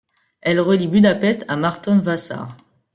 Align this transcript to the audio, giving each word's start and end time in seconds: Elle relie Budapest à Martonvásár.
Elle 0.41 0.59
relie 0.59 0.87
Budapest 0.87 1.45
à 1.47 1.57
Martonvásár. 1.57 2.47